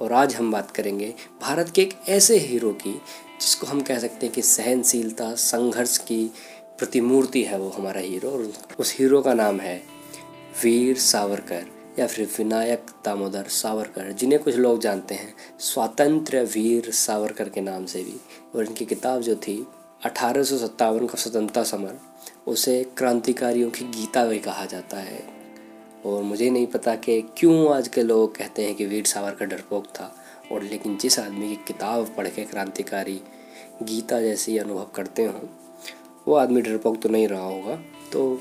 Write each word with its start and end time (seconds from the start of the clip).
और 0.00 0.12
आज 0.12 0.34
हम 0.34 0.52
बात 0.52 0.70
करेंगे 0.70 1.14
भारत 1.40 1.70
के 1.70 1.82
एक 1.82 1.98
ऐसे 2.08 2.38
हीरो 2.38 2.70
की, 2.70 2.92
जिसको 3.40 3.66
हम 3.66 3.80
कह 3.80 3.98
सकते 3.98 4.26
हैं 4.26 4.34
कि 4.34 4.42
सहनशीलता, 4.42 5.34
संघर्ष 5.34 5.98
की 5.98 6.30
प्रतिमूर्ति 6.78 7.42
है 7.42 7.58
वो 7.58 7.68
हमारा 7.68 8.00
हीरो। 8.00 8.30
और 8.30 8.52
उस 8.78 8.96
हीरो 8.98 9.22
का 9.22 9.34
नाम 9.34 9.60
है 9.60 9.82
वीर 10.62 10.96
सावरकर 10.96 11.66
या 11.98 12.06
फिर 12.06 12.28
विनायक 12.38 12.86
दामोदर 13.04 13.42
सावरकर, 13.42 14.12
जिन्हें 14.12 14.42
कुछ 14.42 14.54
लोग 14.54 14.80
जानते 14.80 15.14
हैं। 15.14 15.34
स्वातंत्र 15.60 16.42
वीर 16.42 16.90
सावरकर 16.90 17.48
के 17.48 17.60
नाम 17.60 17.86
से 17.86 18.02
भी। 18.02 18.20
और 18.54 18.64
इनकी 18.64 18.84
किताब 18.84 19.20
जो 19.20 19.36
थी, 19.36 19.66
अठारह 20.04 20.42
सौ 20.42 20.58
सत्तावन 20.58 21.06
का 21.06 21.14
स्वतंत्रता 21.14 21.64
समर, 21.64 22.00
उसे 22.46 22.86
क्रांतिकारियों 22.96 23.70
की 23.70 23.84
गीता 23.84 24.24
भी 24.24 24.38
कहा 24.38 24.64
जाता 24.64 24.96
है। 24.96 25.37
और 26.06 26.22
मुझे 26.22 26.50
नहीं 26.50 26.66
पता 26.66 26.94
कि 26.94 27.20
क्यों 27.36 27.76
आज 27.76 27.88
के 27.88 28.02
लोग 28.02 28.36
कहते 28.36 28.64
हैं 28.64 28.74
कि 28.74 28.86
वीर 28.86 29.04
सावरकर 29.04 29.46
डरपोक 29.46 29.86
था। 29.86 30.14
और 30.52 30.62
लेकिन 30.62 30.96
जिस 30.96 31.18
आदमी 31.18 31.48
की 31.48 31.56
किताब 31.66 32.14
पढ़ 32.16 32.28
के 32.28 32.44
क्रांतिकारी 32.44 33.20
गीता 33.82 34.20
जैसी 34.20 34.58
अनुभव 34.58 34.86
करते 34.94 35.24
हों, 35.24 35.48
वो 36.28 36.34
आदमी 36.34 36.60
डरपोक 36.60 37.00
तो 37.02 37.08
नहीं 37.08 37.28
रहा 37.28 37.44
होगा। 37.44 37.78
तो 38.12 38.38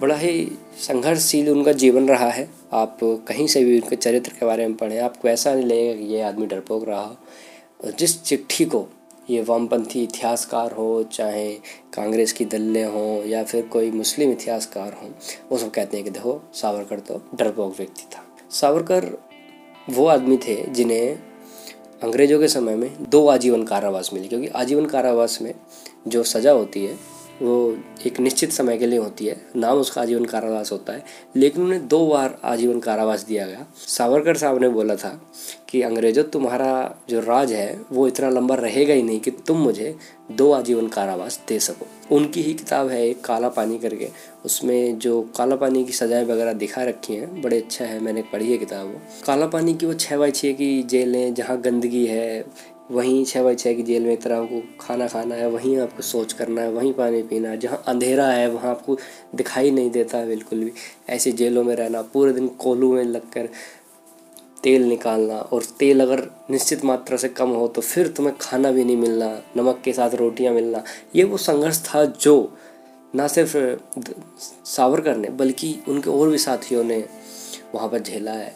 बड़ा 0.00 0.16
ही 0.16 0.52
संघर्षशील 0.78 1.48
उनका 1.50 1.72
जीवन 1.72 2.08
रहा 2.08 2.30
है। 2.30 2.48
आप 2.72 2.98
कहीं 3.02 3.46
से 3.46 3.64
भी 3.64 3.80
उनके 3.80 3.96
चरित्र 3.96 4.32
के 4.32 4.46
बारे 4.46 4.68
में 4.68 4.76
पढ़ें, 4.76 4.98
आपको 5.00 5.28
ऐसा 5.28 5.54
नहीं 5.54 5.64
लगेगा 5.64 6.00
कि 6.00 6.04
ये 6.04 6.20
आदमी 6.20 6.46
डरपोक 6.46 6.88
रहा। 6.88 7.16
हो 7.84 7.90
जिस 7.90 8.22
चिट्ठी 8.22 8.64
को 8.64 8.86
ये 9.28 9.42
वामपंथी 9.42 10.02
इतिहासकार 10.02 10.72
हो, 10.72 11.02
चाहे 11.12 11.52
कांग्रेस 11.94 12.32
की 12.32 12.44
दल्ले 12.44 12.82
हों 12.82 13.24
या 13.24 13.42
फिर 13.44 13.66
कोई 13.66 13.90
मुस्लिम 13.90 14.30
इतिहासकार 14.32 14.92
हों, 14.92 15.10
वो 15.50 15.58
सब 15.58 15.70
कहते 15.70 15.96
हैं 15.96 16.04
कि 16.04 16.10
देखो, 16.10 16.40
सावरकर 16.54 17.00
तो 17.00 17.20
डरपोक 17.34 17.76
व्यक्ति 17.78 18.06
था। 18.14 18.24
सावरकर 18.50 19.10
वो 19.90 20.06
आदमी 20.06 20.36
थे 20.38 20.56
जिन्हें 20.64 21.18
अंग्रेज़ों 22.02 22.38
के 22.40 22.48
समय 22.48 22.76
में 22.76 22.90
दो 23.10 23.26
आजीवन 23.28 23.62
कारावास 23.64 24.10
मिली, 24.14 24.28
क्योंकि 24.28 24.48
आजीवन 24.48 24.86
कारावास 24.86 25.38
में 25.42 25.54
जो 26.08 26.22
सज़ा 26.24 26.52
होती 26.52 26.84
है 26.84 26.96
वो 27.42 27.78
एक 28.06 28.20
निश्चित 28.20 28.52
समय 28.52 28.78
के 28.78 28.86
लिए 28.86 28.98
होती 28.98 29.26
है। 29.26 29.46
नाम 29.56 29.78
उसका 29.78 30.02
आजीवन 30.02 30.24
कारावास 30.24 30.72
होता 30.72 30.92
है। 30.92 31.04
लेकिन 31.36 31.62
उन्हें 31.62 31.88
दो 31.88 32.06
बार 32.06 32.38
आजीवन 32.44 32.80
कारावास 32.80 33.24
दिया 33.24 33.46
गया। 33.46 33.66
सावरकर 33.86 34.36
साहब 34.36 34.60
ने 34.60 34.68
बोला 34.68 34.96
था 34.96 35.22
कि, 35.68 35.82
अंग्रेज़ों, 35.82 36.24
तुम्हारा 36.24 36.96
जो 37.10 37.20
राज 37.20 37.52
है, 37.52 37.80
वो 37.92 38.08
इतना 38.08 38.28
लंबा 38.28 38.54
रहेगा 38.54 38.94
ही 38.94 39.02
नहीं 39.02 39.20
कि 39.20 39.30
तुम 39.30 39.58
मुझे 39.58 39.96
दो 40.32 40.52
आजीवन 40.52 40.88
कारावास 40.88 41.40
दे 41.48 41.58
सको। 41.58 42.16
उनकी 42.16 42.42
ही 42.42 42.54
किताब 42.54 42.88
है 42.88 43.08
एक 43.08 43.20
काला 43.20 43.48
पानी 43.48 43.78
करके। 43.78 44.08
उसमें 44.44 44.98
जो 44.98 45.22
काला 45.22 45.56
पानी 45.56 45.84
की 45.84 45.92
सजाएँ 45.92 46.24
वगैरह 46.24 46.52
दिखा 46.52 46.82
रखी 46.82 47.14
हैं, 47.14 47.42
बड़े 47.42 47.56
अच्छा 47.56 47.84
है, 47.84 48.00
मैंने 48.00 48.22
पढ़ी 48.22 48.52
है 48.52 48.58
किताब 48.58 48.86
वो। 48.86 49.00
काला 49.26 49.46
पानी 49.46 49.74
की 49.74 49.86
वो 49.86 49.94
छः 49.94 50.16
बाई 50.16 50.30
छः 50.30 50.52
की 50.52 50.82
जेलें, 50.82 51.34
जहाँ 51.34 51.60
गंदगी 51.60 52.06
है 52.06 52.44
वहीं 52.90 53.24
छः 53.24 53.42
बाई 53.42 53.54
छः 53.54 53.74
की 53.74 53.82
जेल 53.82 54.02
में 54.02 54.16
तरह 54.16 54.36
आपको 54.36 54.62
खाना 54.80 55.06
खाना 55.08 55.34
है, 55.34 55.48
वहीं 55.50 55.78
आपको 55.78 56.02
सोच 56.02 56.32
करना 56.32 56.62
है, 56.62 56.70
वहीं 56.72 56.92
पानी 56.92 57.22
पीना 57.22 57.48
है, 57.48 57.58
जहाँ 57.58 57.82
अंधेरा 57.86 58.26
है, 58.26 58.50
वहाँ 58.50 58.70
आपको 58.70 58.96
दिखाई 59.34 59.70
नहीं 59.70 59.90
देता 59.90 60.24
बिल्कुल 60.24 60.64
भी। 60.64 60.72
ऐसी 61.08 61.32
जेलों 61.32 61.64
में 61.64 61.74
रहना, 61.76 62.02
पूरे 62.02 62.32
दिन 62.32 62.48
कोलू 62.48 62.92
में 62.92 63.04
लग 63.04 63.30
कर 63.30 63.48
तेल 64.62 64.82
निकालना 64.84 65.38
और 65.38 65.62
तेल 65.78 66.00
अगर 66.00 66.20
निश्चित 66.50 66.84
मात्रा 66.84 67.16
से 67.16 67.28
कम 67.28 67.48
हो 67.48 67.68
तो 67.68 67.80
फिर 67.80 68.08
तुम्हें 68.08 68.36
खाना 68.40 68.70
भी 68.70 68.84
नहीं 68.84 68.96
मिलना, 68.96 69.42
नमक 69.56 69.80
के 69.84 69.92
साथ 69.92 70.10
रोटियाँ 70.10 70.54
मिलना। 70.54 70.82
ये 71.16 71.24
वो 71.24 71.36
संघर्ष 71.36 71.82
था 71.84 72.04
जो 72.04 72.52
ना 73.14 73.26
सिर्फ़ 73.26 73.56
सावरकर 74.64 75.16
ने, 75.16 75.28
बल्कि 75.28 75.82
उनके 75.88 76.10
और 76.10 76.30
भी 76.30 76.38
साथियों 76.38 76.84
ने 76.84 77.04
वहाँ 77.74 77.88
पर 77.88 77.98
झेला 77.98 78.32
है। 78.32 78.52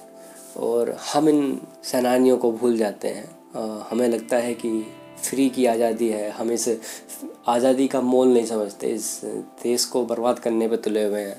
और 0.57 0.97
हम 1.15 1.29
इन 1.29 1.61
सेनानियों 1.85 2.37
को 2.39 2.53
भूल 2.53 2.77
जाते 2.77 3.09
हैं। 3.09 3.44
हमें 3.55 4.09
लगता 4.09 4.37
है 4.37 4.55
कि 4.55 4.71
फ्री 5.25 5.49
की 5.49 5.67
आज़ादी 5.67 6.09
है। 6.09 6.31
हम 6.31 6.51
इस 6.51 6.69
आज़ादी 7.49 7.87
का 7.89 8.01
मोल 8.01 8.29
नहीं 8.29 8.47
समझते। 8.47 8.87
इस 8.87 9.21
देश 9.63 9.85
को 9.85 10.05
बर्बाद 10.07 10.39
करने 10.39 10.69
पर 10.69 10.77
तुले 10.77 11.05
हुए 11.05 11.21
हैं। 11.21 11.33